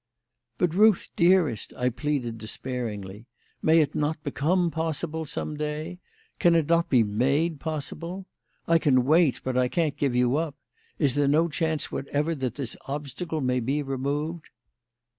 [0.57, 3.27] "But, Ruth, dearest," I pleaded despairingly,
[3.61, 5.99] "may it not become possible some day?
[6.39, 8.25] Can it not be made possible?
[8.67, 10.55] I can wait, but I can't give you up.
[10.97, 14.49] Is there no chance whatever that this obstacle may be removed?"